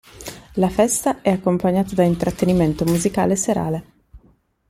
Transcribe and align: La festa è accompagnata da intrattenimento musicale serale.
La 0.53 0.69
festa 0.71 1.21
è 1.21 1.29
accompagnata 1.29 1.93
da 1.93 2.01
intrattenimento 2.01 2.85
musicale 2.85 3.35
serale. 3.35 3.85